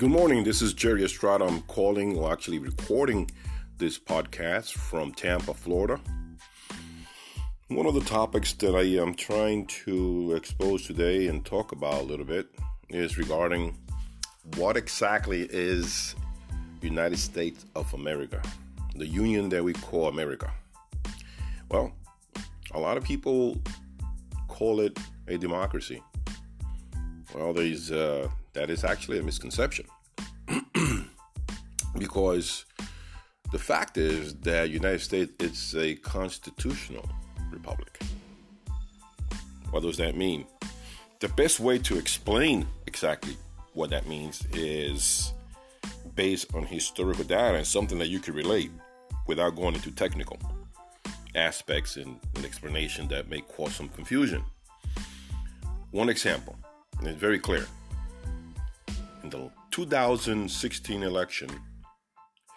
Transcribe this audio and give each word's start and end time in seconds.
Good 0.00 0.12
morning. 0.12 0.44
This 0.44 0.62
is 0.62 0.72
Jerry 0.72 1.04
Estrada. 1.04 1.44
I'm 1.44 1.60
calling, 1.64 2.16
or 2.16 2.32
actually 2.32 2.58
recording 2.58 3.30
this 3.76 3.98
podcast 3.98 4.72
from 4.72 5.12
Tampa, 5.12 5.52
Florida. 5.52 6.00
One 7.68 7.84
of 7.84 7.92
the 7.92 8.00
topics 8.00 8.54
that 8.54 8.74
I 8.74 8.84
am 8.98 9.14
trying 9.14 9.66
to 9.84 10.32
expose 10.36 10.86
today 10.86 11.26
and 11.26 11.44
talk 11.44 11.72
about 11.72 12.00
a 12.00 12.04
little 12.04 12.24
bit 12.24 12.48
is 12.88 13.18
regarding 13.18 13.76
what 14.56 14.78
exactly 14.78 15.42
is 15.50 16.14
United 16.80 17.18
States 17.18 17.66
of 17.76 17.92
America, 17.92 18.40
the 18.96 19.06
union 19.06 19.50
that 19.50 19.62
we 19.62 19.74
call 19.74 20.08
America. 20.08 20.50
Well, 21.70 21.92
a 22.72 22.80
lot 22.80 22.96
of 22.96 23.04
people 23.04 23.60
call 24.48 24.80
it 24.80 24.98
a 25.28 25.36
democracy. 25.36 26.02
Well, 27.34 27.52
there's 27.52 27.92
uh, 27.92 28.28
that 28.54 28.70
is 28.70 28.82
actually 28.82 29.20
a 29.20 29.22
misconception 29.22 29.86
because 31.98 32.64
the 33.52 33.58
fact 33.58 33.96
is 33.98 34.34
that 34.40 34.70
United 34.70 35.00
States 35.00 35.32
is 35.40 35.74
a 35.76 35.94
constitutional 35.96 37.08
republic. 37.50 38.00
What 39.70 39.82
does 39.82 39.96
that 39.98 40.16
mean? 40.16 40.46
The 41.20 41.28
best 41.28 41.60
way 41.60 41.78
to 41.78 41.98
explain 41.98 42.66
exactly 42.86 43.36
what 43.74 43.90
that 43.90 44.06
means 44.06 44.44
is 44.52 45.32
based 46.14 46.54
on 46.54 46.64
historical 46.64 47.24
data 47.24 47.58
and 47.58 47.66
something 47.66 47.98
that 47.98 48.08
you 48.08 48.18
can 48.18 48.34
relate 48.34 48.70
without 49.26 49.56
going 49.56 49.74
into 49.74 49.90
technical 49.90 50.38
aspects 51.34 51.96
and 51.96 52.18
an 52.36 52.44
explanation 52.44 53.06
that 53.08 53.28
may 53.28 53.40
cause 53.40 53.74
some 53.74 53.88
confusion. 53.90 54.42
One 55.92 56.08
example, 56.08 56.56
and 56.98 57.08
it's 57.08 57.18
very 57.18 57.38
clear. 57.38 57.66
In 59.22 59.30
the 59.30 59.50
2016 59.70 61.02
election, 61.04 61.48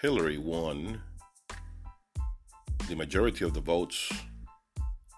Hillary 0.00 0.38
won 0.38 1.02
the 2.88 2.94
majority 2.94 3.44
of 3.44 3.52
the 3.52 3.60
votes 3.60 4.12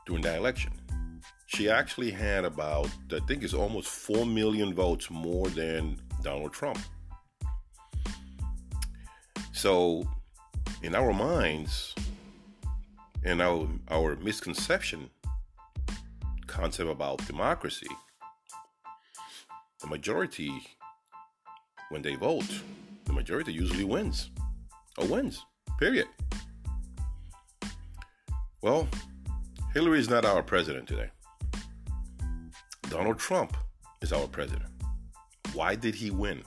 during 0.07 0.23
that 0.23 0.39
election. 0.39 0.73
She 1.47 1.69
actually 1.69 2.11
had 2.11 2.47
about, 2.47 2.89
I 3.13 3.19
think 3.29 3.43
it's 3.43 3.53
almost 3.53 3.89
4 3.89 4.25
million 4.25 4.73
votes 4.73 5.11
more 5.11 5.49
than 5.49 6.01
Donald 6.23 6.55
Trump. 6.55 6.79
So, 9.53 10.09
in 10.83 10.95
our 10.95 11.13
minds, 11.13 11.95
in 13.23 13.43
our, 13.43 13.69
our 13.91 14.17
misconception 14.17 15.11
concept 16.47 16.89
about 16.89 17.27
democracy, 17.27 17.87
the 19.83 19.89
majority, 19.89 20.53
when 21.93 22.01
they 22.01 22.15
vote, 22.15 22.49
the 23.05 23.13
majority 23.13 23.53
usually 23.53 23.85
wins 23.85 24.31
or 24.97 25.07
wins, 25.07 25.45
period. 25.79 26.07
Well, 28.63 28.89
Hillary 29.75 29.99
is 29.99 30.09
not 30.09 30.25
our 30.25 30.43
president 30.43 30.89
today. 30.89 31.11
Donald 32.89 33.19
Trump 33.19 33.59
is 34.01 34.11
our 34.11 34.27
president. 34.27 34.71
Why 35.53 35.75
did 35.75 35.95
he 35.95 36.11
win? 36.11 36.43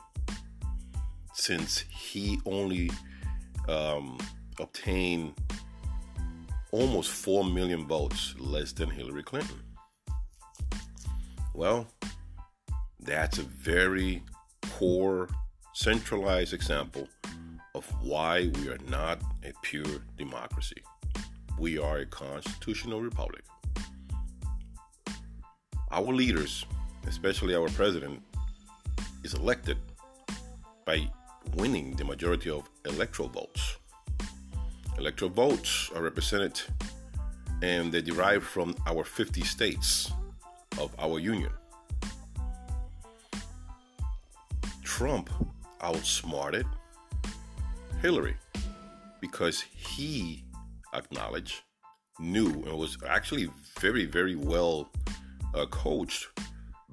Since 1.35 1.85
he 1.89 2.39
only 2.47 2.89
um, 3.69 4.17
obtained 4.59 5.35
almost 6.71 7.11
4 7.11 7.45
million 7.45 7.85
votes 7.85 8.33
less 8.39 8.71
than 8.71 8.89
Hillary 8.89 9.21
Clinton. 9.21 9.61
Well, 11.53 11.85
that's 12.99 13.37
a 13.37 13.43
very 13.43 14.23
core, 14.75 15.29
centralized 15.71 16.53
example 16.53 17.07
of 17.75 17.85
why 18.01 18.51
we 18.55 18.67
are 18.67 18.77
not 18.89 19.21
a 19.45 19.53
pure 19.61 20.01
democracy. 20.17 20.81
We 21.57 21.79
are 21.79 21.99
a 21.99 22.05
constitutional 22.05 23.01
republic. 23.01 23.43
Our 25.91 26.11
leaders, 26.11 26.65
especially 27.07 27.55
our 27.55 27.69
president, 27.69 28.21
is 29.23 29.33
elected 29.33 29.77
by 30.83 31.09
winning 31.55 31.95
the 31.95 32.03
majority 32.03 32.49
of 32.49 32.69
electoral 32.83 33.29
votes. 33.29 33.77
Electoral 34.97 35.31
votes 35.31 35.89
are 35.95 36.01
represented 36.01 36.59
and 37.61 37.93
they 37.93 38.01
derive 38.01 38.43
from 38.43 38.75
our 38.87 39.05
50 39.05 39.41
states 39.45 40.11
of 40.77 40.93
our 40.99 41.17
union. 41.17 41.53
Trump 44.97 45.29
outsmarted 45.81 46.65
Hillary 48.01 48.37
because 49.19 49.59
he 49.59 50.45
acknowledged, 50.93 51.63
knew, 52.17 52.63
and 52.65 52.77
was 52.77 52.97
actually 53.05 53.49
very, 53.81 54.05
very 54.05 54.37
well 54.37 54.89
uh, 55.53 55.65
coached 55.65 56.27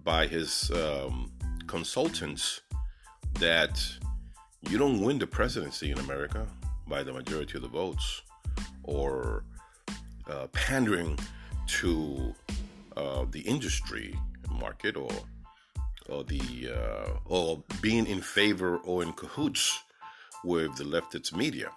by 0.02 0.26
his 0.26 0.68
um, 0.72 1.30
consultants 1.68 2.62
that 3.34 3.80
you 4.68 4.78
don't 4.78 5.00
win 5.00 5.20
the 5.20 5.26
presidency 5.28 5.92
in 5.92 5.98
America 6.00 6.44
by 6.88 7.04
the 7.04 7.12
majority 7.12 7.54
of 7.54 7.62
the 7.62 7.68
votes 7.68 8.22
or 8.82 9.44
uh, 10.28 10.48
pandering 10.48 11.16
to 11.68 12.34
uh, 12.96 13.24
the 13.30 13.42
industry 13.42 14.18
market 14.50 14.96
or 14.96 15.12
or 16.08 16.24
the 16.24 16.70
uh, 16.74 17.10
or 17.26 17.62
being 17.80 18.06
in 18.06 18.20
favor 18.20 18.78
or 18.78 19.02
in 19.02 19.12
cahoots 19.12 19.78
with 20.44 20.74
the 20.76 20.84
leftist 20.84 21.34
media 21.34 21.70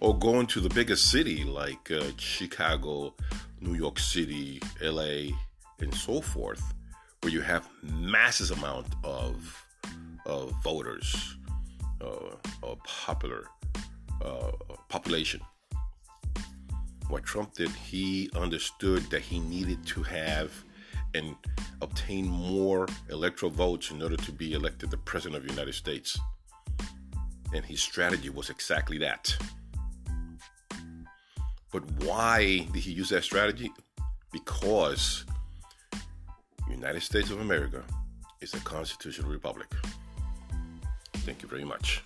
or 0.00 0.18
going 0.18 0.46
to 0.46 0.60
the 0.60 0.68
biggest 0.70 1.10
city 1.10 1.44
like 1.44 1.90
uh, 1.90 2.02
Chicago, 2.16 3.14
New 3.60 3.74
York 3.74 3.98
City, 3.98 4.60
LA, 4.82 5.36
and 5.80 5.94
so 5.94 6.20
forth, 6.20 6.62
where 7.20 7.32
you 7.32 7.40
have 7.40 7.68
masses 7.82 8.50
amount 8.50 8.86
of 9.04 9.66
of 10.26 10.52
voters, 10.62 11.36
uh, 12.00 12.34
or 12.62 12.76
popular 12.84 13.46
uh, 14.24 14.52
population. 14.88 15.40
What 17.08 17.24
Trump 17.24 17.54
did, 17.54 17.70
he 17.70 18.30
understood 18.36 19.02
that 19.10 19.22
he 19.22 19.40
needed 19.40 19.84
to 19.86 20.02
have 20.04 20.52
and 21.14 21.34
obtain 21.82 22.26
more 22.26 22.86
electoral 23.10 23.50
votes 23.50 23.90
in 23.90 24.02
order 24.02 24.16
to 24.16 24.32
be 24.32 24.52
elected 24.52 24.90
the 24.90 24.96
president 24.98 25.36
of 25.36 25.42
the 25.46 25.52
United 25.52 25.74
States. 25.74 26.18
And 27.54 27.64
his 27.64 27.82
strategy 27.82 28.30
was 28.30 28.50
exactly 28.50 28.98
that. 28.98 29.36
But 31.72 31.88
why 32.02 32.66
did 32.72 32.82
he 32.82 32.92
use 32.92 33.08
that 33.10 33.24
strategy? 33.24 33.72
Because 34.32 35.24
United 36.70 37.02
States 37.02 37.30
of 37.30 37.40
America 37.40 37.82
is 38.40 38.54
a 38.54 38.60
constitutional 38.60 39.30
republic. 39.30 39.68
Thank 41.14 41.42
you 41.42 41.48
very 41.48 41.64
much. 41.64 42.02